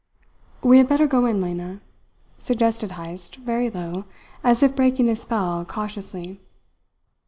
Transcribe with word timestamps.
"We 0.63 0.79
had 0.79 0.89
better 0.89 1.05
go 1.05 1.27
in, 1.27 1.39
Lena," 1.41 1.79
suggested 2.39 2.93
Heyst, 2.93 3.35
very 3.35 3.69
low, 3.69 4.05
as 4.43 4.63
if 4.63 4.75
breaking 4.75 5.09
a 5.09 5.15
spell 5.15 5.63
cautiously. 5.63 6.41